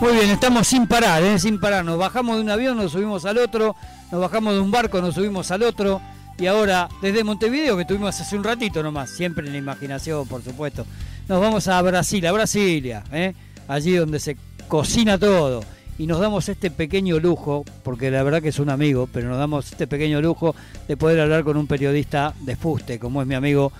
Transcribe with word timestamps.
Muy 0.00 0.12
bien, 0.12 0.30
estamos 0.30 0.68
sin 0.68 0.86
parar, 0.86 1.24
¿eh? 1.24 1.40
sin 1.40 1.58
parar. 1.58 1.84
Nos 1.84 1.98
bajamos 1.98 2.36
de 2.36 2.42
un 2.42 2.50
avión, 2.50 2.76
nos 2.76 2.92
subimos 2.92 3.24
al 3.24 3.36
otro, 3.36 3.74
nos 4.12 4.20
bajamos 4.20 4.54
de 4.54 4.60
un 4.60 4.70
barco, 4.70 5.02
nos 5.02 5.16
subimos 5.16 5.50
al 5.50 5.64
otro. 5.64 6.00
Y 6.38 6.46
ahora, 6.46 6.88
desde 7.02 7.24
Montevideo, 7.24 7.76
que 7.76 7.84
tuvimos 7.84 8.20
hace 8.20 8.36
un 8.36 8.44
ratito 8.44 8.80
nomás, 8.80 9.10
siempre 9.10 9.44
en 9.44 9.52
la 9.52 9.58
imaginación, 9.58 10.28
por 10.28 10.44
supuesto, 10.44 10.86
nos 11.28 11.40
vamos 11.40 11.66
a 11.66 11.82
Brasil, 11.82 12.24
a 12.28 12.32
Brasilia, 12.32 13.02
¿eh? 13.10 13.34
allí 13.66 13.96
donde 13.96 14.20
se 14.20 14.36
cocina 14.68 15.18
todo. 15.18 15.64
Y 15.98 16.06
nos 16.06 16.20
damos 16.20 16.48
este 16.48 16.70
pequeño 16.70 17.18
lujo, 17.18 17.64
porque 17.82 18.12
la 18.12 18.22
verdad 18.22 18.40
que 18.40 18.50
es 18.50 18.60
un 18.60 18.70
amigo, 18.70 19.08
pero 19.12 19.28
nos 19.28 19.38
damos 19.38 19.66
este 19.72 19.88
pequeño 19.88 20.22
lujo 20.22 20.54
de 20.86 20.96
poder 20.96 21.18
hablar 21.18 21.42
con 21.42 21.56
un 21.56 21.66
periodista 21.66 22.34
de 22.42 22.54
fuste, 22.54 23.00
como 23.00 23.20
es 23.20 23.26
mi 23.26 23.34
amigo 23.34 23.72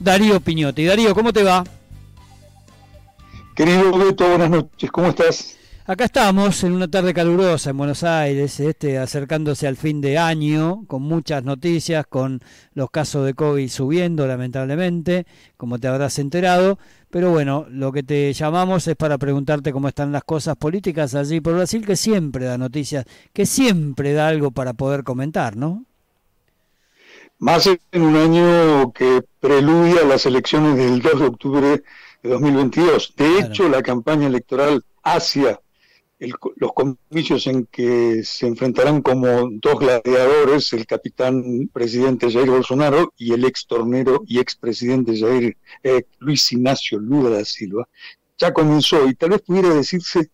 Darío 0.00 0.40
Piñotti. 0.40 0.86
Darío, 0.86 1.14
¿cómo 1.14 1.34
te 1.34 1.42
va? 1.42 1.64
Querido 3.54 3.92
Beto, 3.98 4.26
buenas 4.26 4.48
noches, 4.48 4.90
¿cómo 4.90 5.08
estás? 5.08 5.56
Acá 5.88 6.06
estamos 6.06 6.64
en 6.64 6.72
una 6.72 6.88
tarde 6.88 7.14
calurosa 7.14 7.70
en 7.70 7.76
Buenos 7.76 8.02
Aires, 8.02 8.58
este, 8.58 8.98
acercándose 8.98 9.68
al 9.68 9.76
fin 9.76 10.00
de 10.00 10.18
año, 10.18 10.84
con 10.88 11.02
muchas 11.02 11.44
noticias, 11.44 12.04
con 12.08 12.40
los 12.74 12.90
casos 12.90 13.24
de 13.24 13.34
COVID 13.34 13.68
subiendo 13.68 14.26
lamentablemente, 14.26 15.26
como 15.56 15.78
te 15.78 15.86
habrás 15.86 16.18
enterado. 16.18 16.80
Pero 17.08 17.30
bueno, 17.30 17.66
lo 17.70 17.92
que 17.92 18.02
te 18.02 18.32
llamamos 18.32 18.88
es 18.88 18.96
para 18.96 19.16
preguntarte 19.16 19.72
cómo 19.72 19.86
están 19.86 20.10
las 20.10 20.24
cosas 20.24 20.56
políticas 20.56 21.14
allí 21.14 21.40
por 21.40 21.54
Brasil, 21.54 21.86
que 21.86 21.94
siempre 21.94 22.46
da 22.46 22.58
noticias, 22.58 23.04
que 23.32 23.46
siempre 23.46 24.12
da 24.12 24.26
algo 24.26 24.50
para 24.50 24.72
poder 24.72 25.04
comentar, 25.04 25.54
¿no? 25.54 25.84
Más 27.38 27.68
en 27.68 28.02
un 28.02 28.16
año 28.16 28.92
que 28.92 29.22
preludia 29.38 30.04
las 30.04 30.26
elecciones 30.26 30.76
del 30.78 31.00
2 31.00 31.20
de 31.20 31.26
octubre 31.26 31.68
de 32.24 32.28
2022. 32.28 33.14
De 33.16 33.38
hecho, 33.38 33.68
la 33.68 33.84
campaña 33.84 34.26
electoral 34.26 34.82
hacia 35.04 35.60
los 36.18 36.72
comicios 36.72 37.46
en 37.46 37.66
que 37.66 38.22
se 38.24 38.46
enfrentarán 38.46 39.02
como 39.02 39.50
dos 39.50 39.78
gladiadores, 39.78 40.72
el 40.72 40.86
capitán 40.86 41.68
presidente 41.72 42.30
Jair 42.30 42.48
Bolsonaro 42.48 43.12
y 43.18 43.32
el 43.32 43.44
ex 43.44 43.66
tornero 43.66 44.22
y 44.26 44.38
ex 44.38 44.56
presidente 44.56 45.18
Jair 45.18 45.56
eh, 45.82 46.04
Luis 46.18 46.50
Ignacio 46.52 46.98
Lula 46.98 47.30
da 47.30 47.44
Silva, 47.44 47.86
ya 48.38 48.52
comenzó 48.52 49.06
y 49.06 49.14
tal 49.14 49.30
vez 49.30 49.42
pudiera 49.42 49.74
decirse, 49.74 50.30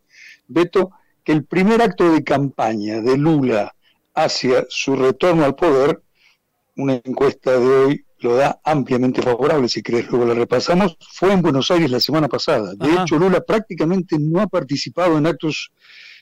Beto, 0.47 0.91
que 1.25 1.33
el 1.33 1.45
primer 1.45 1.83
acto 1.83 2.12
de 2.12 2.23
campaña 2.23 3.01
de 3.01 3.17
Lula 3.17 3.75
hacia 4.14 4.67
su 4.69 4.95
retorno 4.95 5.45
al 5.45 5.55
poder, 5.55 6.01
una 6.77 7.01
encuesta 7.05 7.59
de 7.59 7.67
hoy 7.67 8.05
lo 8.23 8.37
da 8.37 8.61
ampliamente 8.65 9.20
favorable, 9.23 9.69
si 9.69 9.83
querés, 9.83 10.09
luego 10.11 10.27
la 10.27 10.34
repasamos, 10.34 10.97
fue 11.12 11.33
en 11.33 11.42
Buenos 11.42 11.70
Aires 11.70 11.91
la 11.91 12.01
semana 12.01 12.29
pasada. 12.29 12.75
De 12.75 12.95
hecho, 12.95 13.19
Lula 13.19 13.41
prácticamente 13.41 14.17
no 14.19 14.41
ha 14.41 14.47
participado 14.47 15.19
en 15.19 15.27
actos 15.27 15.73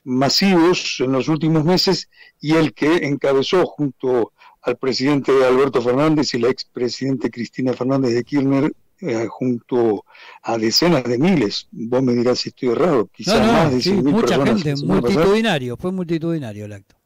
masivos 0.05 0.97
en 1.01 1.13
los 1.13 1.29
últimos 1.29 1.65
meses 1.65 2.09
y 2.41 2.55
el 2.55 2.73
que 2.73 3.07
encabezó 3.07 3.67
junto 3.67 4.33
al 4.63 4.77
presidente 4.77 5.33
Alberto 5.45 5.83
Fernández 5.83 6.35
y 6.35 6.39
la 6.39 6.49
expresidente 6.49 7.31
Cristina 7.31 7.73
Fernández 7.73 8.15
de 8.15 8.25
Kirchner 8.25 8.73
eh, 9.01 9.27
junto 9.29 10.05
a 10.43 10.59
decenas 10.59 11.05
de 11.05 11.19
miles. 11.19 11.69
Vos 11.71 12.03
me 12.03 12.13
dirás 12.15 12.41
si 12.41 12.51
estoy 12.51 12.71
errado, 12.71 13.09
quizás 13.13 13.41
más 13.41 13.73
de 13.73 13.81
sí, 13.81 13.93
mucha 13.93 14.45
gente, 14.45 14.75
multitudinario, 14.77 15.77
fue 15.77 15.93
multitudinario 15.93 16.65
el 16.67 16.73
acto 16.73 17.00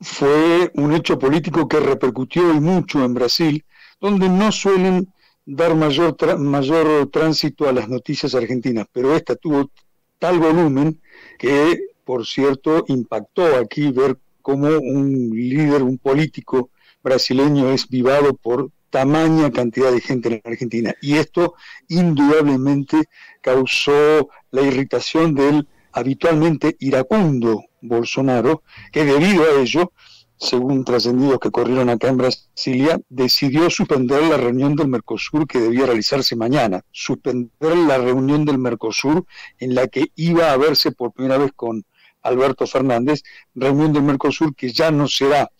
fue 0.00 0.70
un 0.74 0.92
hecho 0.92 1.18
político 1.18 1.68
que 1.68 1.80
repercutió 1.80 2.52
y 2.54 2.60
mucho 2.60 3.04
en 3.04 3.14
Brasil, 3.14 3.64
donde 4.00 4.28
no 4.28 4.50
suelen 4.50 5.12
dar 5.44 5.74
mayor, 5.74 6.38
mayor 6.38 7.08
tránsito 7.10 7.68
a 7.68 7.72
las 7.72 7.88
noticias 7.88 8.34
argentinas, 8.34 8.86
pero 8.92 9.14
esta 9.14 9.36
tuvo 9.36 9.70
tal 10.18 10.38
volumen 10.38 11.00
que, 11.38 11.80
por 12.04 12.26
cierto, 12.26 12.84
impactó 12.88 13.56
aquí 13.56 13.90
ver 13.90 14.16
cómo 14.42 14.68
un 14.68 15.30
líder, 15.30 15.82
un 15.82 15.98
político 15.98 16.70
brasileño 17.02 17.70
es 17.70 17.88
vivado 17.88 18.34
por 18.34 18.70
tamaña 18.90 19.50
cantidad 19.50 19.92
de 19.92 20.00
gente 20.00 20.28
en 20.28 20.40
Argentina. 20.44 20.94
Y 21.00 21.14
esto 21.14 21.54
indudablemente 21.88 23.04
causó 23.40 24.28
la 24.50 24.62
irritación 24.62 25.34
del 25.34 25.66
habitualmente 25.92 26.76
iracundo 26.80 27.64
Bolsonaro, 27.80 28.62
que 28.92 29.04
debido 29.04 29.44
a 29.44 29.60
ello, 29.60 29.92
según 30.36 30.84
trascendidos 30.84 31.38
que 31.38 31.50
corrieron 31.50 31.90
acá 31.90 32.08
en 32.08 32.16
Brasilia, 32.16 32.98
decidió 33.08 33.68
suspender 33.68 34.22
la 34.22 34.36
reunión 34.36 34.74
del 34.74 34.88
Mercosur 34.88 35.46
que 35.46 35.60
debía 35.60 35.86
realizarse 35.86 36.34
mañana, 36.34 36.82
suspender 36.90 37.76
la 37.76 37.98
reunión 37.98 38.44
del 38.44 38.58
Mercosur 38.58 39.26
en 39.58 39.74
la 39.74 39.86
que 39.88 40.06
iba 40.16 40.52
a 40.52 40.56
verse 40.56 40.92
por 40.92 41.12
primera 41.12 41.38
vez 41.38 41.52
con 41.54 41.84
Alberto 42.22 42.66
Fernández, 42.66 43.22
reunión 43.54 43.92
del 43.92 44.02
Mercosur 44.02 44.54
que 44.54 44.72
ya 44.72 44.90
no 44.90 45.08
será 45.08 45.50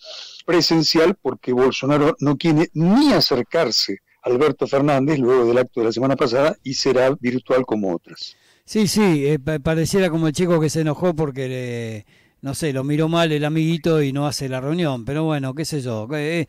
presencial 0.47 1.16
porque 1.20 1.52
Bolsonaro 1.52 2.16
no 2.20 2.36
quiere 2.36 2.70
ni 2.74 3.12
acercarse 3.12 3.98
a 4.22 4.30
Alberto 4.30 4.66
Fernández 4.66 5.18
luego 5.18 5.47
del 5.47 5.58
acto 5.58 5.80
de 5.80 5.86
la 5.86 5.92
semana 5.92 6.16
pasada 6.16 6.56
y 6.62 6.74
será 6.74 7.10
virtual 7.20 7.64
como 7.64 7.94
otras. 7.94 8.36
Sí, 8.70 8.86
sí, 8.86 9.26
eh, 9.26 9.41
pareciera 9.41 10.10
como 10.10 10.28
el 10.28 10.32
chico 10.32 10.60
que 10.60 10.70
se 10.70 10.82
enojó 10.82 11.12
porque, 11.12 12.06
no 12.41 12.54
sé, 12.54 12.72
lo 12.72 12.84
miró 12.84 13.08
mal 13.08 13.32
el 13.32 13.44
amiguito 13.44 14.00
y 14.00 14.12
no 14.12 14.28
hace 14.28 14.48
la 14.48 14.60
reunión. 14.60 15.04
Pero 15.04 15.25
bueno, 15.25 15.56
qué 15.56 15.64
sé 15.64 15.81
yo. 15.81 16.06
Eh, 16.12 16.47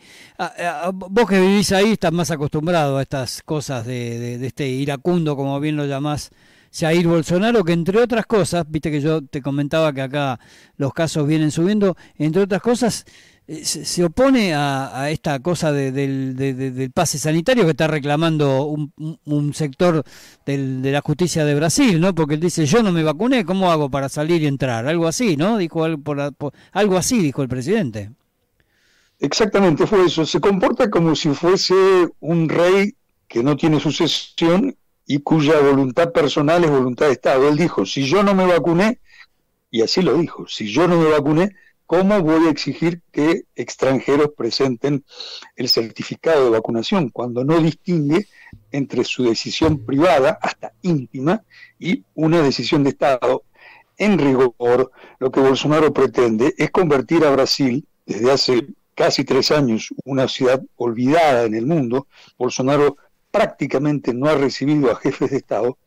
vos 0.94 1.28
que 1.28 1.40
vivís 1.40 1.72
ahí 1.72 1.94
estás 1.94 2.12
más 2.12 2.30
acostumbrado 2.30 2.98
a 2.98 3.02
estas 3.02 3.42
cosas 3.42 3.88
de, 3.88 4.38
de, 4.38 4.46
este 4.46 4.68
iracundo, 4.68 5.36
como 5.36 5.60
bien 5.60 5.76
lo 5.76 5.88
llamás, 5.88 6.30
Jair 6.72 7.08
Bolsonaro, 7.08 7.64
que 7.64 7.74
entre 7.74 7.98
otras 7.98 8.28
cosas, 8.28 8.66
viste 8.70 8.92
que 8.92 9.02
yo 9.02 9.24
te 9.24 9.42
comentaba 9.42 9.92
que 9.92 10.04
acá 10.04 10.40
los 10.78 10.94
casos 10.94 11.26
vienen 11.26 11.50
subiendo, 11.50 11.98
entre 12.20 12.44
otras 12.44 12.62
cosas 12.62 13.04
eh, 13.48 13.66
se, 13.66 14.04
opone 14.04 14.54
a, 14.54 15.10
esta 15.10 15.40
cosa 15.40 15.72
del, 15.72 16.92
pase 16.94 17.18
sanitario 17.18 17.66
que 17.66 17.72
está 17.72 17.88
reclamando 17.88 18.66
un, 18.66 19.54
sector 19.54 20.04
de 20.46 20.92
la 20.92 21.02
justicia 21.02 21.44
de 21.44 21.56
Brasil, 21.56 22.00
¿no? 22.00 22.14
Porque 22.16 22.36
él 22.36 22.40
dice, 22.40 22.66
yo 22.66 22.84
no 22.84 22.92
me 22.92 23.04
vacuné, 23.04 23.44
¿cómo 23.46 23.72
hago 23.72 23.90
para 23.90 24.10
salir 24.10 24.42
y 24.42 24.48
entrar? 24.48 24.88
Algo 24.88 25.08
así, 25.08 25.38
¿no? 25.38 25.58
Dijo 25.58 25.84
algo 25.84 26.98
así, 26.98 27.20
dijo 27.20 27.42
el 27.42 27.50
presidente. 27.50 28.12
Exactamente, 29.20 29.86
fue 29.86 30.06
eso. 30.06 30.26
Se 30.26 30.40
comporta 30.40 30.90
como 30.90 31.16
si 31.16 31.30
fuese 31.30 31.76
un 32.20 32.50
rey 32.50 32.96
que 33.28 33.44
no 33.44 33.56
tiene 33.56 33.80
sucesión 33.80 34.76
y 35.06 35.20
cuya 35.20 35.60
voluntad 35.60 36.12
personal 36.12 36.64
es 36.64 36.72
voluntad 36.72 37.08
de 37.08 37.14
Estado. 37.14 37.48
Él 37.48 37.58
dijo, 37.58 37.86
si 37.86 38.04
yo 38.04 38.24
no 38.24 38.34
me 38.34 38.46
vacuné, 38.46 39.00
y 39.70 39.82
así 39.82 40.02
lo 40.02 40.18
dijo, 40.18 40.48
si 40.48 40.68
yo 40.68 40.88
no 40.88 40.98
me 40.98 41.10
vacuné, 41.10 41.56
¿Cómo 41.92 42.22
voy 42.22 42.48
a 42.48 42.52
exigir 42.52 43.02
que 43.12 43.48
extranjeros 43.54 44.30
presenten 44.38 45.04
el 45.58 45.68
certificado 45.68 46.46
de 46.46 46.52
vacunación 46.52 47.10
cuando 47.10 47.44
no 47.44 47.60
distingue 47.60 48.28
entre 48.72 49.04
su 49.04 49.26
decisión 49.26 49.86
privada, 49.86 50.40
hasta 50.42 50.72
íntima, 50.84 51.44
y 51.78 52.06
una 52.16 52.42
decisión 52.42 52.86
de 52.86 52.92
Estado? 52.92 53.44
En 53.98 54.18
rigor, 54.18 54.90
lo 55.20 55.32
que 55.34 55.42
Bolsonaro 55.42 55.92
pretende 55.92 56.56
es 56.58 56.72
convertir 56.72 57.26
a 57.26 57.32
Brasil, 57.32 57.86
desde 58.06 58.32
hace 58.32 58.68
casi 58.96 59.26
tres 59.26 59.52
años, 59.52 59.94
una 60.06 60.30
ciudad 60.30 60.64
olvidada 60.78 61.44
en 61.44 61.56
el 61.56 61.66
mundo. 61.66 62.08
Bolsonaro 62.38 62.96
prácticamente 63.32 64.14
no 64.14 64.30
ha 64.30 64.36
recibido 64.36 64.92
a 64.92 64.96
jefes 64.96 65.32
de 65.32 65.38
Estado, 65.40 65.78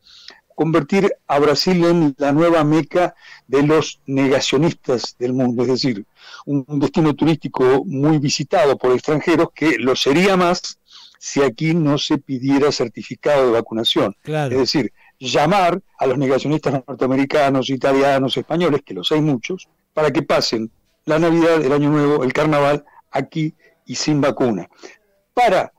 convertir 0.55 1.13
a 1.27 1.37
Brasil 1.39 1.83
en 1.85 2.15
la 2.17 2.31
nueva 2.31 2.63
meca 2.63 3.13
de 3.47 3.61
los 3.63 3.99
negacionistas 4.07 5.15
del 5.19 5.33
mundo, 5.33 5.63
es 5.63 5.67
decir, 5.67 6.05
un, 6.45 6.65
destino 6.79 7.13
turístico 7.13 7.83
muy 7.85 8.17
visitado 8.17 8.77
por 8.77 8.93
extranjeros 8.93 9.49
que 9.53 9.77
lo 9.77 9.95
sería 9.95 10.37
más 10.37 10.79
si 11.19 11.41
aquí 11.41 11.73
no 11.73 11.97
se 11.97 12.17
pidiera 12.17 12.71
certificado 12.71 13.47
de 13.47 13.51
vacunación. 13.51 14.15
Es 14.23 14.49
decir, 14.49 14.93
llamar 15.19 15.81
a 15.97 16.05
los 16.05 16.17
negacionistas 16.17 16.83
norteamericanos, 16.87 17.69
italianos, 17.69 18.37
españoles, 18.37 18.81
que 18.85 18.93
los 18.93 19.11
hay 19.11 19.21
muchos, 19.21 19.67
para 19.93 20.11
que 20.11 20.21
pasen 20.21 20.71
la 21.05 21.19
Navidad, 21.19 21.63
el 21.63 21.71
Año 21.71 21.89
Nuevo, 21.89 22.23
el 22.23 22.33
Carnaval 22.33 22.85
aquí 23.11 23.53
y 23.85 23.95
sin 23.95 24.21
vacuna. 24.21 24.69
Para 25.33 25.73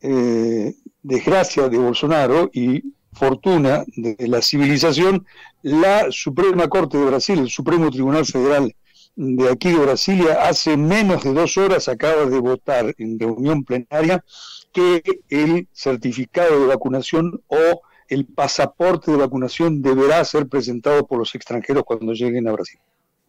eh, 0.00 0.74
desgracia 1.02 1.68
de 1.68 1.78
Bolsonaro 1.78 2.50
y 2.52 2.82
fortuna 3.12 3.84
de 3.96 4.28
la 4.28 4.42
civilización, 4.42 5.26
la 5.62 6.06
Suprema 6.10 6.68
Corte 6.68 6.98
de 6.98 7.04
Brasil, 7.06 7.38
el 7.38 7.50
Supremo 7.50 7.90
Tribunal 7.90 8.26
Federal 8.26 8.74
de 9.14 9.50
aquí 9.50 9.70
de 9.70 9.78
Brasilia, 9.78 10.48
hace 10.48 10.76
menos 10.76 11.22
de 11.22 11.34
dos 11.34 11.56
horas 11.58 11.88
acaba 11.88 12.24
de 12.24 12.40
votar 12.40 12.94
en 12.98 13.18
reunión 13.18 13.64
plenaria 13.64 14.24
que 14.72 15.02
el 15.28 15.68
certificado 15.72 16.60
de 16.60 16.66
vacunación 16.66 17.42
o 17.48 17.82
el 18.08 18.24
pasaporte 18.24 19.10
de 19.10 19.18
vacunación 19.18 19.82
deberá 19.82 20.24
ser 20.24 20.46
presentado 20.48 21.06
por 21.06 21.18
los 21.18 21.34
extranjeros 21.34 21.84
cuando 21.84 22.12
lleguen 22.12 22.48
a 22.48 22.52
Brasil. 22.52 22.80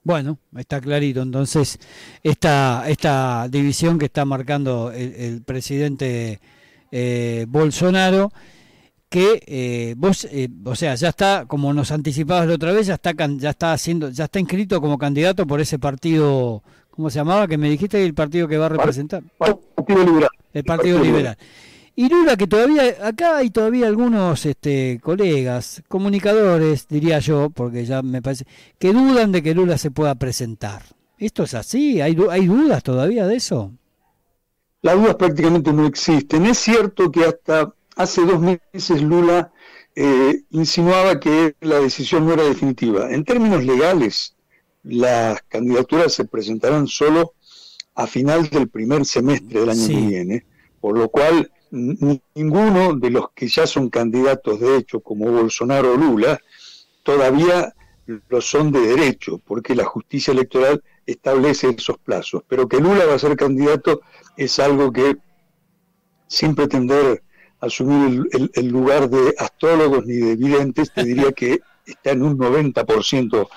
Bueno, 0.04 0.38
está 0.58 0.82
clarito. 0.82 1.22
Entonces, 1.22 1.80
esta, 2.22 2.90
esta 2.90 3.48
división 3.50 3.98
que 3.98 4.06
está 4.06 4.26
marcando 4.26 4.92
el, 4.92 5.42
presidente 5.44 6.42
eh, 6.92 7.46
Bolsonaro 7.48 8.32
que 9.14 9.44
eh, 9.46 9.94
vos, 9.96 10.26
eh, 10.32 10.50
o 10.66 10.74
sea, 10.74 10.96
ya 10.96 11.10
está, 11.10 11.46
como 11.46 11.72
nos 11.72 11.92
anticipabas 11.92 12.48
la 12.48 12.56
otra 12.56 12.72
vez, 12.72 12.88
ya 12.88 12.96
está, 12.96 13.14
ya 13.38 13.52
está 13.52 13.72
haciendo, 13.72 14.10
ya 14.10 14.24
está 14.24 14.40
inscrito 14.40 14.82
como 14.82 14.98
candidato 14.98 15.46
por 15.46 15.62
ese 15.62 15.78
partido, 15.78 16.64
¿cómo 16.90 17.12
se 17.12 17.20
llamaba? 17.20 17.48
Que 17.48 17.60
me 17.60 17.70
dijiste 17.70 18.04
el 18.04 18.16
partido 18.16 18.48
que 18.48 18.58
va 18.58 18.66
a 18.66 18.70
representar. 18.70 19.22
Partido 19.38 20.04
Liberal. 20.04 20.30
El 20.52 20.64
Partido, 20.64 20.98
Liberal. 20.98 21.38
Y 21.96 22.10
Lula, 22.10 22.36
que 22.36 22.48
todavía, 22.48 22.86
acá 23.04 23.38
hay 23.38 23.52
todavía 23.52 23.86
algunos 23.86 24.48
este, 24.48 25.00
colegas, 25.04 25.84
comunicadores, 25.88 26.88
diría 26.88 27.20
yo, 27.20 27.52
porque 27.52 27.86
ya 27.86 28.02
me 28.02 28.24
parece, 28.24 28.46
que 28.80 28.94
dudan 28.94 29.32
de 29.32 29.44
que 29.44 29.54
Lula 29.54 29.78
se 29.78 29.92
pueda 29.92 30.16
presentar. 30.16 30.82
¿Esto 31.20 31.44
es 31.44 31.54
así? 31.54 32.02
¿Hay, 32.02 32.18
hay 32.32 32.48
dudas 32.48 32.82
todavía 32.82 33.28
de 33.28 33.36
eso? 33.36 33.74
Las 34.82 34.96
dudas 34.96 35.18
prácticamente 35.18 35.72
no 35.72 35.86
existen. 35.86 36.48
Es 36.48 36.58
cierto 36.58 37.12
que 37.12 37.26
hasta 37.26 37.72
hace 37.96 38.26
dos 38.26 38.40
meses 38.40 39.02
Lula 39.02 39.52
eh, 39.96 40.42
insinuaba 40.50 41.20
que 41.20 41.56
la 41.62 41.80
decisión 41.80 42.26
no 42.26 42.34
era 42.34 42.44
definitiva. 42.44 43.12
En 43.12 43.24
términos 43.24 43.64
legales, 43.64 44.36
las 44.84 45.42
candidaturas 45.44 46.14
se 46.14 46.26
presentarán 46.26 46.88
solo 46.88 47.34
a 47.96 48.08
final 48.08 48.50
del 48.50 48.70
primer 48.70 49.06
semestre 49.06 49.60
del 49.60 49.70
año 49.70 49.88
que 49.88 50.08
viene, 50.08 50.46
por 50.82 50.98
lo 50.98 51.10
cual 51.10 51.52
ninguno 51.72 52.94
de 52.94 53.10
los 53.10 53.32
que 53.34 53.48
ya 53.48 53.66
son 53.66 53.90
candidatos 53.90 54.60
de 54.60 54.78
hecho, 54.78 55.00
como 55.00 55.32
Bolsonaro 55.32 55.94
o 55.94 55.98
Lula, 55.98 56.40
todavía 57.04 57.74
lo 58.30 58.42
son 58.42 58.72
de 58.72 58.82
derecho, 58.82 59.40
porque 59.46 59.76
la 59.76 59.86
justicia 59.86 60.32
electoral 60.32 60.84
establece 61.06 61.70
esos 61.70 61.98
plazos. 62.00 62.44
Pero 62.48 62.68
que 62.68 62.80
Lula 62.80 63.06
va 63.06 63.16
a 63.16 63.20
ser 63.20 63.36
candidato 63.36 64.02
es 64.38 64.60
algo 64.60 64.92
que, 64.92 65.18
sin 66.28 66.56
pretender 66.56 67.24
asumir 67.64 68.28
el, 68.54 68.68
lugar 68.68 69.10
de 69.10 69.34
astrólogos 69.38 70.06
ni 70.06 70.16
de 70.16 70.36
videntes, 70.36 70.92
te 70.92 71.04
diría 71.04 71.32
que 71.32 71.60
está 71.86 72.12
en 72.12 72.24
un 72.24 72.38
90% 72.38 73.48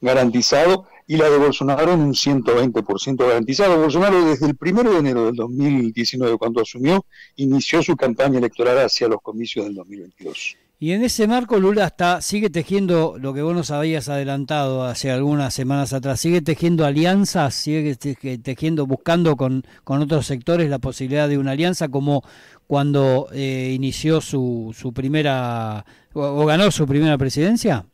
garantizado 0.00 0.86
y 1.06 1.16
la 1.16 1.28
de 1.28 1.38
Bolsonaro 1.38 1.92
en 1.92 2.00
un 2.00 2.14
120% 2.14 3.16
garantizado. 3.26 3.78
Bolsonaro 3.78 4.24
desde 4.24 4.46
el 4.46 4.56
1 4.58 4.90
de 4.90 4.98
enero 4.98 5.26
del 5.26 5.36
2019, 5.36 6.36
cuando 6.38 6.62
asumió, 6.62 7.04
inició 7.36 7.82
su 7.82 7.96
campaña 7.96 8.38
electoral 8.38 8.78
hacia 8.78 9.08
los 9.08 9.20
comicios 9.20 9.66
del 9.66 9.74
2022. 9.74 10.56
Y 10.84 10.92
en 10.92 11.02
ese 11.02 11.26
marco 11.26 11.58
Lula 11.58 11.86
está, 11.86 12.20
sigue 12.20 12.50
tejiendo 12.50 13.16
lo 13.18 13.32
que 13.32 13.40
vos 13.40 13.54
nos 13.54 13.70
habías 13.70 14.10
adelantado 14.10 14.84
hace 14.84 15.10
algunas 15.10 15.54
semanas 15.54 15.94
atrás, 15.94 16.20
sigue 16.20 16.42
tejiendo 16.42 16.84
alianzas, 16.84 17.54
sigue 17.54 17.96
tejiendo, 17.96 18.86
buscando 18.86 19.34
con, 19.34 19.64
con 19.82 20.02
otros 20.02 20.26
sectores 20.26 20.68
la 20.68 20.78
posibilidad 20.80 21.26
de 21.26 21.38
una 21.38 21.52
alianza 21.52 21.88
como 21.88 22.22
cuando 22.66 23.28
eh, 23.32 23.72
inició 23.74 24.20
su, 24.20 24.76
su 24.78 24.92
primera 24.92 25.86
o 26.12 26.44
ganó 26.44 26.70
su 26.70 26.86
primera 26.86 27.16
presidencia. 27.16 27.86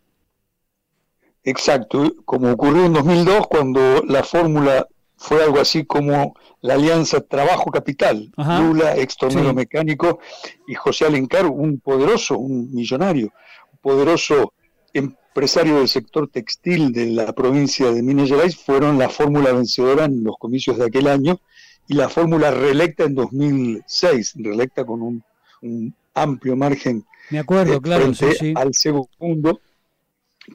Exacto, 1.45 2.13
como 2.25 2.51
ocurrió 2.51 2.87
en 2.87 2.93
2002 2.95 3.47
cuando 3.47 4.03
la 4.09 4.25
fórmula 4.25 4.89
fue 5.21 5.45
algo 5.45 5.61
así 5.61 5.85
como 5.85 6.35
la 6.63 6.75
alianza 6.75 7.21
Trabajo 7.21 7.71
Capital, 7.71 8.33
Lula, 8.37 8.97
ex 8.97 9.19
mecánico, 9.55 10.19
y 10.67 10.75
José 10.75 11.05
Alencar, 11.05 11.47
un 11.47 11.79
poderoso, 11.79 12.39
un 12.39 12.73
millonario, 12.73 13.31
un 13.71 13.79
poderoso 13.83 14.55
empresario 14.95 15.77
del 15.77 15.89
sector 15.89 16.29
textil 16.29 16.93
de 16.93 17.07
la 17.07 17.33
provincia 17.35 17.93
de 17.93 18.03
Minas 18.03 18.31
Gerais, 18.31 18.57
fueron 18.57 18.99
la 18.99 19.11
fórmula 19.11 19.53
vencedora 19.53 20.07
en 20.07 20.25
los 20.25 20.37
comicios 20.39 20.79
de 20.79 20.87
aquel 20.87 21.07
año 21.07 21.39
y 21.87 21.95
la 21.95 22.09
fórmula 22.09 22.51
reelecta 22.51 23.05
en 23.05 23.15
2006, 23.15 24.37
reelecta 24.37 24.87
con 24.87 25.03
un, 25.03 25.95
amplio 26.15 26.57
margen 26.57 27.05
Me 27.29 27.39
acuerdo, 27.39 27.75
eh, 27.75 27.81
claro, 27.81 28.13
frente 28.15 28.55
al 28.57 28.73
segundo 28.73 29.61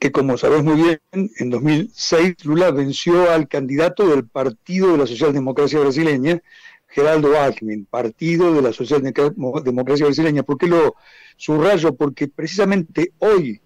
que 0.00 0.12
como 0.12 0.36
sabés 0.36 0.62
muy 0.62 0.76
bien, 0.82 1.00
en 1.12 1.50
2006 1.50 2.44
Lula 2.44 2.70
venció 2.70 3.30
al 3.30 3.48
candidato 3.48 4.08
del 4.08 4.26
Partido 4.26 4.92
de 4.92 4.98
la 4.98 5.06
Socialdemocracia 5.06 5.80
Brasileña, 5.80 6.42
Geraldo 6.88 7.38
Alckmin, 7.38 7.86
Partido 7.86 8.54
de 8.54 8.62
la 8.62 8.72
Socialdemocracia 8.72 10.06
Brasileña. 10.06 10.42
¿Por 10.42 10.58
qué 10.58 10.66
lo 10.66 10.96
subrayo? 11.36 11.94
Porque 11.94 12.28
precisamente 12.28 13.12
hoy 13.18 13.60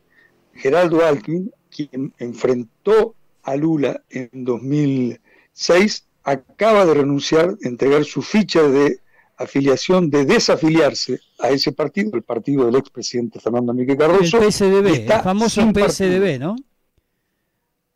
Geraldo 0.54 1.04
Alckmin, 1.04 1.50
quien 1.70 2.12
enfrentó 2.18 3.14
a 3.42 3.56
Lula 3.56 4.02
en 4.10 4.30
2006, 4.32 6.06
acaba 6.22 6.84
de 6.86 6.94
renunciar, 6.94 7.56
entregar 7.62 8.04
su 8.04 8.22
ficha 8.22 8.62
de 8.62 9.00
afiliación 9.40 10.10
de 10.10 10.26
desafiliarse 10.26 11.18
a 11.38 11.48
ese 11.48 11.72
partido, 11.72 12.14
el 12.14 12.22
partido 12.22 12.66
del 12.66 12.76
expresidente 12.76 13.40
Fernando 13.40 13.72
Enrique 13.72 13.96
Cardoso. 13.96 14.38
El 14.38 14.52
PSDB, 14.52 15.10
el 15.10 15.22
famoso 15.22 15.62
PSDB, 15.72 16.38
¿no? 16.38 16.56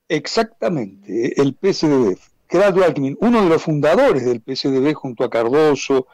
Exactamente, 0.08 1.40
el 1.40 1.54
PSDB. 1.60 2.16
Gerardo 2.48 2.82
Alckmin, 2.82 3.16
uno 3.20 3.42
de 3.42 3.48
los 3.48 3.62
fundadores 3.62 4.24
del 4.24 4.40
PSDB 4.40 4.94
junto 4.94 5.24
a 5.24 5.30
Cardoso 5.30 6.06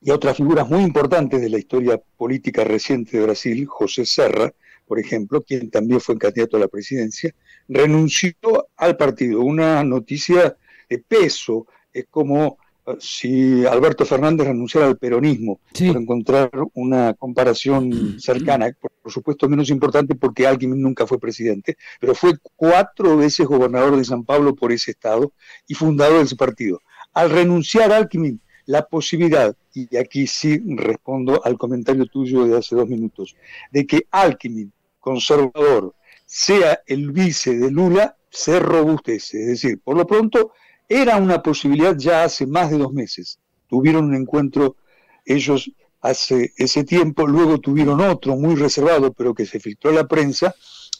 y 0.00 0.10
a 0.10 0.14
otras 0.14 0.36
figuras 0.36 0.68
muy 0.68 0.82
importantes 0.82 1.40
de 1.40 1.48
la 1.48 1.58
historia 1.58 2.00
política 2.16 2.64
reciente 2.64 3.16
de 3.16 3.24
Brasil, 3.24 3.66
José 3.66 4.04
Serra, 4.04 4.52
por 4.86 4.98
ejemplo, 4.98 5.42
quien 5.42 5.70
también 5.70 6.00
fue 6.00 6.18
candidato 6.18 6.56
a 6.56 6.60
la 6.60 6.68
presidencia, 6.68 7.34
renunció 7.68 8.34
al 8.76 8.96
partido. 8.96 9.40
Una 9.40 9.82
noticia 9.84 10.56
de 10.88 10.98
peso, 10.98 11.66
es 11.92 12.06
como 12.10 12.58
si 12.98 13.64
Alberto 13.66 14.04
Fernández 14.04 14.46
renunciara 14.46 14.86
al 14.86 14.98
peronismo, 14.98 15.60
por 15.72 15.96
encontrar 15.96 16.50
una 16.74 17.14
comparación 17.14 18.18
cercana, 18.20 18.70
por, 18.80 19.12
supuesto 19.12 19.48
menos 19.48 19.70
importante 19.70 20.14
porque 20.14 20.46
Alckmin 20.46 20.80
nunca 20.80 21.06
fue 21.06 21.18
presidente, 21.18 21.76
pero 21.98 22.14
fue 22.14 22.34
cuatro 22.56 23.16
veces 23.16 23.46
gobernador 23.46 23.96
de 23.96 24.04
San 24.04 24.24
Pablo 24.24 24.54
por 24.54 24.70
ese 24.70 24.90
estado 24.90 25.32
y 25.66 25.74
fundador 25.74 26.18
de 26.18 26.24
ese 26.24 26.36
partido. 26.36 26.80
Al 27.14 27.30
renunciar 27.30 27.90
Alckmin, 27.90 28.40
la 28.66 28.86
posibilidad, 28.86 29.56
y 29.72 29.96
aquí 29.96 30.26
sí 30.26 30.60
respondo 30.76 31.40
al 31.44 31.56
comentario 31.56 32.04
tuyo 32.06 32.46
de 32.46 32.58
hace 32.58 32.76
dos 32.76 32.86
minutos, 32.86 33.34
de 33.72 33.86
que 33.86 34.06
Alckmin, 34.10 34.70
conservador, 35.00 35.94
sea 36.26 36.80
el 36.86 37.10
vice 37.10 37.56
de 37.56 37.70
Lula, 37.70 38.14
se 38.30 38.60
robustece. 38.60 39.40
Es 39.40 39.46
decir, 39.46 39.80
por 39.82 39.96
lo 39.96 40.06
pronto, 40.06 40.52
era 40.88 41.16
una 41.16 41.42
posibilidad 41.42 41.96
ya 41.96 42.24
hace 42.24 42.46
más 42.46 42.70
de 42.70 42.78
dos 42.78 42.92
meses. 42.92 43.38
Tuvieron 43.68 44.06
un 44.06 44.14
encuentro 44.14 44.76
ellos 45.24 45.70
hace 46.00 46.52
ese 46.56 46.84
tiempo, 46.84 47.26
luego 47.26 47.58
tuvieron 47.58 48.00
otro 48.00 48.36
muy 48.36 48.54
reservado, 48.54 49.12
pero 49.12 49.34
que 49.34 49.46
se 49.46 49.60
filtró 49.60 49.90
a 49.90 49.94
la 49.94 50.08
prensa, 50.08 50.54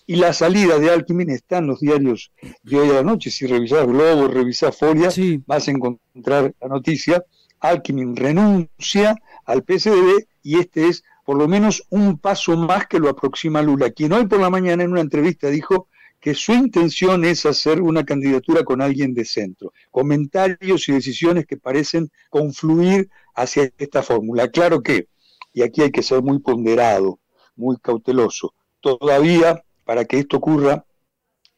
y 0.07 0.17
la 0.17 0.33
salida 0.33 0.79
de 0.79 0.91
Alckmin 0.91 1.31
está 1.31 1.59
en 1.59 1.67
los 1.67 1.81
diarios 1.81 2.33
de 2.63 2.79
hoy 2.79 2.89
a 2.91 2.95
la 2.95 3.03
noche. 3.03 3.31
Si 3.31 3.47
revisás 3.47 3.87
Globo, 3.87 4.27
revisás 4.27 4.77
Folia, 4.77 5.11
vas 5.47 5.69
a 5.69 5.71
encontrar 5.71 6.55
la 6.61 6.69
noticia. 6.69 7.23
Alckmin 7.61 8.17
renuncia 8.17 9.17
al 9.45 9.65
PSDB 9.65 10.27
y 10.43 10.59
este 10.59 10.89
es 10.89 11.05
por 11.27 11.37
lo 11.37 11.47
menos 11.47 11.85
un 11.91 12.19
paso 12.19 12.57
más 12.57 12.87
que 12.87 12.99
lo 12.99 13.11
aproxima 13.11 13.61
Lula, 13.61 13.91
quien 13.91 14.15
hoy 14.15 14.27
por 14.27 14.41
la 14.41 14.49
mañana 14.49 14.83
en 14.83 14.93
una 14.93 15.03
entrevista 15.03 15.49
dijo 15.49 15.89
que 16.29 16.35
su 16.35 16.53
intención 16.53 17.25
es 17.25 17.47
hacer 17.47 17.81
una 17.81 18.05
candidatura 18.05 18.63
con 18.63 18.83
alguien 18.83 19.15
de 19.15 19.25
centro. 19.25 19.73
Comentarios 19.91 20.87
y 20.87 20.93
decisiones 20.93 21.47
que 21.47 21.57
parecen 21.57 22.11
confluir 22.29 23.09
hacia 23.35 23.73
esta 23.79 24.03
fórmula. 24.03 24.49
Claro 24.49 24.83
que, 24.83 25.09
y 25.55 25.63
aquí 25.63 25.81
hay 25.81 25.91
que 25.91 26.03
ser 26.03 26.21
muy 26.23 26.39
ponderado, 26.41 27.19
muy 27.57 27.79
cauteloso, 27.79 28.53
todavía 28.81 29.65
para 29.87 30.05
que 30.05 30.19
esto 30.19 30.37
ocurra 30.37 30.85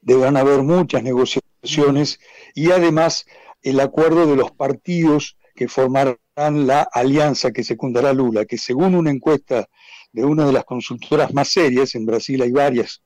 deberán 0.02 0.36
haber 0.36 0.62
muchas 0.62 1.02
negociaciones 1.02 2.20
y 2.54 2.70
además 2.70 3.26
el 3.62 3.80
acuerdo 3.80 4.24
de 4.24 4.36
los 4.36 4.52
partidos 4.52 5.36
que 5.56 5.66
formarán 5.66 6.16
la 6.36 6.82
alianza 6.92 7.50
que 7.50 7.64
secundará 7.64 8.12
Lula, 8.12 8.44
que 8.44 8.56
según 8.56 8.94
una 8.94 9.10
encuesta 9.10 9.68
de 10.12 10.24
una 10.24 10.46
de 10.46 10.52
las 10.52 10.64
consultoras 10.64 11.34
más 11.34 11.48
serias, 11.48 11.96
en 11.96 12.06
Brasil 12.06 12.40
hay 12.40 12.52
varias 12.52 13.02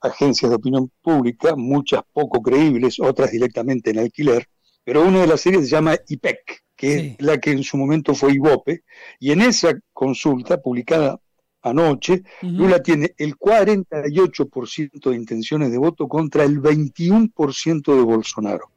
agencias 0.00 0.50
de 0.50 0.56
opinión 0.56 0.90
pública, 1.00 1.54
muchas 1.56 2.02
poco 2.12 2.40
creíbles, 2.42 2.98
otras 3.00 3.30
directamente 3.30 3.90
en 3.90 3.98
alquiler, 3.98 4.46
pero 4.84 5.02
una 5.02 5.20
de 5.20 5.26
las 5.26 5.40
series 5.40 5.64
se 5.64 5.70
llama 5.70 5.96
IPEC, 6.08 6.62
que 6.76 6.94
es 6.96 7.22
la 7.22 7.38
que 7.38 7.52
en 7.52 7.62
su 7.62 7.76
momento 7.76 8.14
fue 8.14 8.32
IVOPE, 8.32 8.82
y 9.20 9.30
en 9.30 9.42
esa 9.42 9.78
consulta 9.92 10.60
publicada 10.60 11.20
anoche, 11.62 12.22
Lula 12.40 12.82
tiene 12.82 13.14
el 13.16 13.36
48% 13.36 15.10
de 15.10 15.16
intenciones 15.16 15.70
de 15.70 15.78
voto 15.78 16.08
contra 16.08 16.42
el 16.42 16.60
21% 16.60 17.94
de 17.94 18.02
Bolsonaro. 18.02 18.71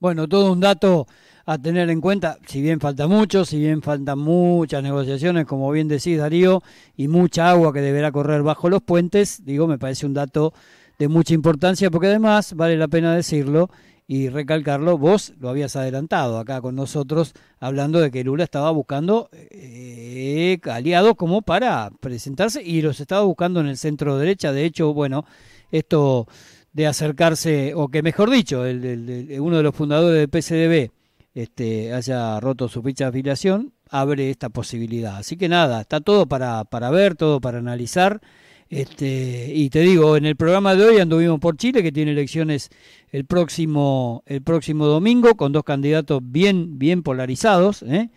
Bueno, 0.00 0.26
todo 0.26 0.50
un 0.50 0.60
dato 0.60 1.06
a 1.44 1.58
tener 1.58 1.90
en 1.90 2.00
cuenta, 2.00 2.38
si 2.46 2.62
bien 2.62 2.80
falta 2.80 3.06
mucho, 3.06 3.44
si 3.44 3.58
bien 3.58 3.82
faltan 3.82 4.18
muchas 4.18 4.82
negociaciones, 4.82 5.44
como 5.44 5.70
bien 5.70 5.88
decís 5.88 6.16
Darío, 6.16 6.62
y 6.96 7.06
mucha 7.06 7.50
agua 7.50 7.70
que 7.74 7.82
deberá 7.82 8.10
correr 8.10 8.42
bajo 8.42 8.70
los 8.70 8.80
puentes, 8.80 9.44
digo, 9.44 9.66
me 9.66 9.78
parece 9.78 10.06
un 10.06 10.14
dato 10.14 10.54
de 10.98 11.08
mucha 11.08 11.34
importancia, 11.34 11.90
porque 11.90 12.06
además, 12.06 12.54
vale 12.54 12.78
la 12.78 12.88
pena 12.88 13.14
decirlo, 13.14 13.68
y 14.06 14.30
recalcarlo, 14.30 14.96
vos 14.96 15.34
lo 15.38 15.50
habías 15.50 15.76
adelantado 15.76 16.38
acá 16.38 16.62
con 16.62 16.76
nosotros, 16.76 17.34
hablando 17.58 18.00
de 18.00 18.10
que 18.10 18.24
Lula 18.24 18.44
estaba 18.44 18.70
buscando 18.70 19.28
eh, 19.32 20.58
aliados 20.64 21.14
como 21.14 21.42
para 21.42 21.90
presentarse 22.00 22.62
y 22.62 22.80
los 22.80 23.00
estaba 23.00 23.20
buscando 23.22 23.60
en 23.60 23.66
el 23.66 23.76
centro 23.76 24.16
derecha. 24.16 24.50
De 24.50 24.64
hecho, 24.64 24.94
bueno, 24.94 25.26
esto 25.70 26.26
de 26.72 26.86
acercarse, 26.86 27.74
o 27.74 27.88
que 27.88 28.02
mejor 28.02 28.30
dicho, 28.30 28.64
el, 28.64 29.36
uno 29.40 29.56
de 29.58 29.62
los 29.62 29.74
fundadores 29.74 30.18
del 30.18 30.28
PCDB 30.28 30.92
este, 31.34 31.92
haya 31.92 32.40
roto 32.40 32.68
su 32.68 32.82
ficha 32.82 33.04
de 33.04 33.08
afiliación, 33.10 33.72
abre 33.88 34.30
esta 34.30 34.48
posibilidad. 34.48 35.16
Así 35.16 35.36
que 35.36 35.48
nada, 35.48 35.80
está 35.80 36.00
todo 36.00 36.26
para, 36.26 36.64
para 36.64 36.90
ver, 36.90 37.14
todo 37.16 37.40
para 37.40 37.58
analizar. 37.58 38.20
Este, 38.68 39.52
y 39.52 39.68
te 39.68 39.80
digo, 39.80 40.16
en 40.16 40.26
el 40.26 40.36
programa 40.36 40.76
de 40.76 40.84
hoy 40.84 40.98
anduvimos 41.00 41.40
por 41.40 41.56
Chile, 41.56 41.82
que 41.82 41.90
tiene 41.90 42.12
elecciones 42.12 42.70
el 43.10 43.24
próximo, 43.24 44.22
el 44.26 44.42
próximo 44.42 44.86
domingo, 44.86 45.34
con 45.36 45.52
dos 45.52 45.64
candidatos 45.64 46.20
bien, 46.22 46.78
bien 46.78 47.02
polarizados. 47.02 47.82
¿eh? 47.82 48.10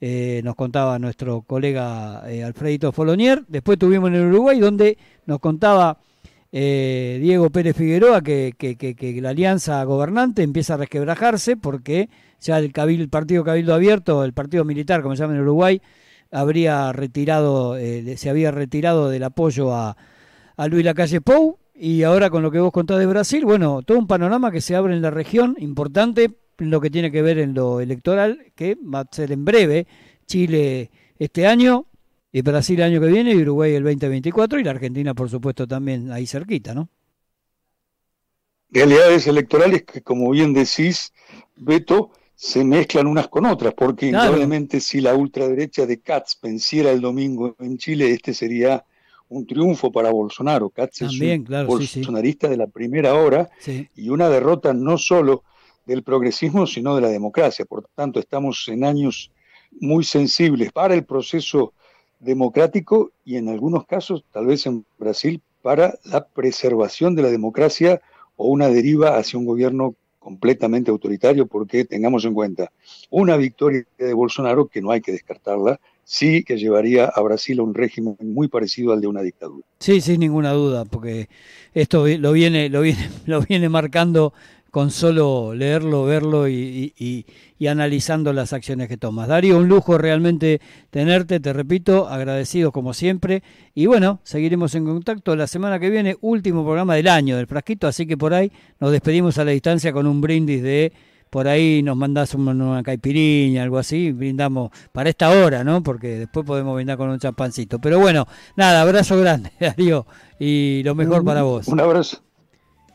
Eh, 0.00 0.42
nos 0.44 0.54
contaba 0.54 0.98
nuestro 1.00 1.42
colega 1.42 2.22
eh, 2.30 2.44
Alfredito 2.44 2.92
Folonier. 2.92 3.44
Después 3.48 3.78
tuvimos 3.78 4.10
en 4.10 4.14
el 4.16 4.26
Uruguay, 4.26 4.60
donde 4.60 4.96
nos 5.26 5.40
contaba 5.40 5.98
Diego 6.52 7.50
Pérez 7.50 7.76
Figueroa 7.76 8.22
que, 8.22 9.18
la 9.22 9.30
alianza 9.30 9.84
gobernante 9.84 10.42
empieza 10.42 10.74
a 10.74 10.78
resquebrajarse 10.78 11.56
porque 11.56 12.08
ya 12.40 12.58
el, 12.58 12.72
partido 13.08 13.44
Cabildo 13.44 13.74
Abierto, 13.74 14.24
el 14.24 14.32
partido 14.32 14.64
militar, 14.64 15.02
como 15.02 15.14
se 15.14 15.22
llama 15.22 15.34
en 15.34 15.42
Uruguay, 15.42 15.80
habría 16.30 16.92
retirado, 16.92 17.76
eh, 17.76 18.16
se 18.16 18.30
había 18.30 18.50
retirado 18.50 19.08
del 19.08 19.24
apoyo 19.24 19.74
a, 19.74 19.96
Luis 20.68 20.84
Lacalle 20.84 21.20
Pou. 21.20 21.58
Y 21.74 22.02
ahora 22.02 22.28
con 22.28 22.42
lo 22.42 22.50
que 22.50 22.60
vos 22.60 22.72
contás 22.72 22.98
de 22.98 23.06
Brasil, 23.06 23.46
bueno, 23.46 23.80
todo 23.80 23.98
un 23.98 24.06
panorama 24.06 24.50
que 24.50 24.60
se 24.60 24.76
abre 24.76 24.94
en 24.94 25.00
la 25.00 25.10
región 25.10 25.56
importante 25.58 26.36
lo 26.58 26.78
que 26.78 26.90
tiene 26.90 27.10
que 27.10 27.22
ver 27.22 27.38
en 27.38 27.54
lo 27.54 27.80
electoral, 27.80 28.52
que 28.54 28.76
va 28.76 29.00
a 29.00 29.08
ser 29.10 29.32
en 29.32 29.46
breve, 29.46 29.86
Chile 30.26 30.90
este 31.18 31.46
año, 31.46 31.86
y 32.32 32.42
Brasil 32.42 32.78
el 32.80 32.92
año 32.92 33.00
que 33.00 33.08
viene, 33.08 33.32
y 33.32 33.42
Uruguay 33.42 33.74
el 33.74 33.82
2024, 33.82 34.60
y 34.60 34.64
la 34.64 34.70
Argentina, 34.70 35.14
por 35.14 35.28
supuesto, 35.28 35.66
también 35.66 36.12
ahí 36.12 36.26
cerquita, 36.26 36.74
¿no? 36.74 36.88
Realidades 38.70 39.26
electorales 39.26 39.82
que, 39.82 40.00
como 40.02 40.30
bien 40.30 40.52
decís, 40.52 41.12
Beto, 41.56 42.12
se 42.34 42.64
mezclan 42.64 43.06
unas 43.06 43.28
con 43.28 43.44
otras, 43.44 43.74
porque 43.74 44.16
obviamente 44.16 44.80
si 44.80 45.00
la 45.00 45.14
ultraderecha 45.14 45.84
de 45.84 46.00
Katz 46.00 46.38
venciera 46.40 46.90
el 46.90 47.00
domingo 47.00 47.54
en 47.58 47.76
Chile, 47.76 48.12
este 48.12 48.32
sería 48.32 48.82
un 49.28 49.46
triunfo 49.46 49.92
para 49.92 50.10
Bolsonaro. 50.10 50.70
Katz 50.70 51.02
es 51.02 51.20
un 51.20 51.44
bolsonarista 51.66 52.48
de 52.48 52.56
la 52.56 52.66
primera 52.66 53.14
hora 53.14 53.50
y 53.94 54.08
una 54.08 54.30
derrota 54.30 54.72
no 54.72 54.96
solo 54.96 55.44
del 55.84 56.02
progresismo, 56.02 56.66
sino 56.66 56.94
de 56.94 57.02
la 57.02 57.08
democracia. 57.08 57.64
Por 57.66 57.88
tanto, 57.94 58.20
estamos 58.20 58.68
en 58.68 58.84
años 58.84 59.30
muy 59.72 60.04
sensibles 60.04 60.72
para 60.72 60.94
el 60.94 61.04
proceso 61.04 61.74
democrático 62.20 63.10
y 63.24 63.36
en 63.36 63.48
algunos 63.48 63.86
casos, 63.86 64.24
tal 64.32 64.46
vez 64.46 64.66
en 64.66 64.84
Brasil, 64.98 65.40
para 65.62 65.98
la 66.04 66.26
preservación 66.26 67.14
de 67.14 67.22
la 67.22 67.30
democracia 67.30 68.00
o 68.36 68.48
una 68.48 68.68
deriva 68.68 69.16
hacia 69.16 69.38
un 69.38 69.46
gobierno 69.46 69.94
completamente 70.18 70.90
autoritario 70.90 71.46
porque 71.46 71.84
tengamos 71.84 72.24
en 72.24 72.34
cuenta 72.34 72.70
una 73.10 73.36
victoria 73.36 73.84
de 73.98 74.12
Bolsonaro 74.12 74.66
que 74.66 74.82
no 74.82 74.90
hay 74.90 75.00
que 75.00 75.12
descartarla, 75.12 75.80
sí 76.04 76.44
que 76.44 76.58
llevaría 76.58 77.06
a 77.06 77.20
Brasil 77.22 77.58
a 77.58 77.62
un 77.62 77.74
régimen 77.74 78.16
muy 78.20 78.48
parecido 78.48 78.92
al 78.92 79.00
de 79.00 79.06
una 79.06 79.22
dictadura. 79.22 79.64
Sí, 79.78 80.00
sin 80.00 80.20
ninguna 80.20 80.52
duda, 80.52 80.84
porque 80.84 81.28
esto 81.72 82.06
lo 82.06 82.32
viene, 82.32 82.68
lo 82.68 82.82
viene, 82.82 83.08
lo 83.26 83.40
viene 83.40 83.68
marcando 83.68 84.32
con 84.70 84.90
solo 84.90 85.54
leerlo, 85.54 86.04
verlo 86.04 86.48
y, 86.48 86.92
y, 86.96 87.66
analizando 87.66 88.32
las 88.32 88.52
acciones 88.52 88.88
que 88.88 88.96
tomas. 88.96 89.28
Darío, 89.28 89.58
un 89.58 89.68
lujo 89.68 89.98
realmente 89.98 90.60
tenerte, 90.90 91.40
te 91.40 91.52
repito, 91.52 92.08
agradecido 92.08 92.72
como 92.72 92.94
siempre. 92.94 93.42
Y 93.74 93.86
bueno, 93.86 94.20
seguiremos 94.22 94.74
en 94.74 94.86
contacto 94.86 95.36
la 95.36 95.46
semana 95.46 95.78
que 95.78 95.90
viene, 95.90 96.16
último 96.20 96.64
programa 96.64 96.94
del 96.94 97.08
año 97.08 97.36
del 97.36 97.46
Frasquito, 97.46 97.86
así 97.86 98.06
que 98.06 98.16
por 98.16 98.32
ahí 98.32 98.50
nos 98.78 98.92
despedimos 98.92 99.38
a 99.38 99.44
la 99.44 99.50
distancia 99.50 99.92
con 99.92 100.06
un 100.06 100.20
brindis 100.20 100.62
de, 100.62 100.92
por 101.30 101.48
ahí 101.48 101.82
nos 101.82 101.96
mandás 101.96 102.34
una, 102.34 102.52
una 102.52 102.82
caipiriña, 102.82 103.62
algo 103.62 103.78
así, 103.78 104.12
brindamos 104.12 104.70
para 104.92 105.10
esta 105.10 105.30
hora, 105.30 105.64
¿no? 105.64 105.82
Porque 105.82 106.18
después 106.18 106.46
podemos 106.46 106.74
brindar 106.74 106.96
con 106.96 107.10
un 107.10 107.18
champancito. 107.18 107.78
Pero 107.78 107.98
bueno, 107.98 108.26
nada, 108.56 108.82
abrazo 108.82 109.18
grande, 109.18 109.52
Darío, 109.60 110.06
y 110.38 110.82
lo 110.84 110.94
mejor 110.94 111.24
para 111.24 111.42
vos. 111.42 111.68
Un 111.68 111.80
abrazo. 111.80 112.22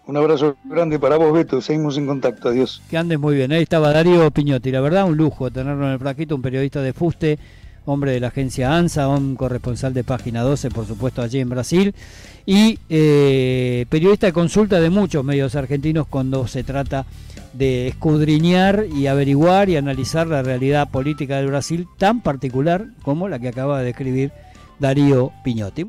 Un 0.08 0.18
abrazo 0.18 0.56
grande 0.64 1.00
para 1.00 1.18
vos, 1.18 1.34
Beto. 1.34 1.62
Seguimos 1.62 1.98
en 1.98 2.06
contacto. 2.06 2.50
Adiós. 2.50 2.82
Que 2.90 2.98
andes 2.98 3.20
muy 3.20 3.36
bien. 3.36 3.52
Ahí 3.52 3.64
estaba 3.64 3.92
Darío 3.92 4.30
Piñotti. 4.30 4.72
La 4.72 4.82
verdad, 4.82 5.06
un 5.06 5.18
lujo 5.18 5.50
tenerlo 5.50 5.86
en 5.88 5.94
el 5.94 6.00
plaquito, 6.00 6.36
un 6.36 6.44
periodista 6.44 6.82
de 6.82 6.94
Fuste, 6.94 7.40
hombre 7.86 8.12
de 8.12 8.20
la 8.20 8.28
agencia 8.28 8.76
ANSA, 8.76 9.08
un 9.08 9.36
corresponsal 9.36 9.94
de 9.94 10.04
Página 10.04 10.42
12, 10.42 10.70
por 10.70 10.86
supuesto, 10.86 11.22
allí 11.22 11.40
en 11.40 11.50
Brasil, 11.50 11.96
y 12.46 12.78
eh, 12.90 13.86
periodista 13.90 14.28
de 14.28 14.34
consulta 14.34 14.80
de 14.80 14.90
muchos 14.92 15.24
medios 15.24 15.56
argentinos 15.56 16.08
cuando 16.08 16.48
se 16.48 16.64
trata 16.64 17.06
de 17.54 17.88
escudriñar 17.88 18.86
y 18.94 19.08
averiguar 19.08 19.70
y 19.70 19.78
analizar 19.78 20.28
la 20.28 20.44
realidad 20.44 20.90
política 20.90 21.38
del 21.38 21.48
Brasil 21.48 21.88
tan 21.98 22.22
particular 22.22 22.88
como 23.02 23.28
la 23.28 23.40
que 23.40 23.48
acaba 23.48 23.80
de 23.80 23.86
describir 23.86 24.32
Darío 24.80 25.32
Piñotti. 25.44 25.84